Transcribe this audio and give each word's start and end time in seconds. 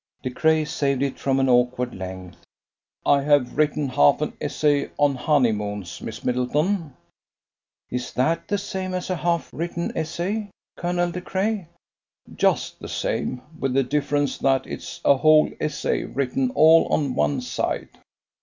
De 0.23 0.31
Craye 0.31 0.65
saved 0.65 1.03
it 1.03 1.19
from 1.19 1.39
an 1.39 1.47
awkward 1.47 1.93
length. 1.93 2.37
"I 3.05 3.21
have 3.21 3.55
written 3.55 3.87
half 3.89 4.19
an 4.21 4.35
essay 4.41 4.89
on 4.97 5.13
Honeymoons, 5.13 6.01
Miss 6.01 6.23
Middleton." 6.23 6.95
"Is 7.91 8.11
that 8.13 8.47
the 8.47 8.57
same 8.57 8.95
as 8.95 9.11
a 9.11 9.15
half 9.15 9.51
written 9.53 9.95
essay, 9.95 10.49
Colonel 10.75 11.11
De 11.11 11.21
Craye?" 11.21 11.67
"Just 12.33 12.79
the 12.79 12.89
same, 12.89 13.43
with 13.59 13.75
the 13.75 13.83
difference 13.83 14.39
that 14.39 14.65
it's 14.65 15.01
a 15.05 15.15
whole 15.17 15.51
essay 15.61 16.05
written 16.05 16.49
all 16.55 16.87
on 16.91 17.13
one 17.13 17.39
side." 17.39 17.89